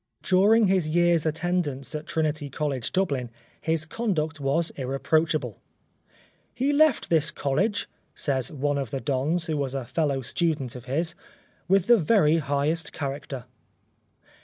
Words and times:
During 0.23 0.65
his 0.65 0.89
year's 0.89 1.27
attendance 1.27 1.93
at 1.93 2.07
Trinity 2.07 2.49
College, 2.49 2.91
Dublin, 2.91 3.29
his 3.61 3.85
conduct 3.85 4.39
was 4.39 4.71
irreproachable." 4.71 5.61
He 6.55 6.73
left 6.73 7.11
this 7.11 7.29
College," 7.29 7.87
says 8.15 8.51
one 8.51 8.79
of 8.79 8.89
the 8.89 8.99
Dons 8.99 9.45
who 9.45 9.57
was 9.57 9.75
a 9.75 9.85
fellow 9.85 10.23
student 10.23 10.75
of 10.75 10.85
his," 10.85 11.13
with 11.67 11.85
the 11.85 11.97
very 11.99 12.37
highest 12.37 12.93
character." 12.93 13.45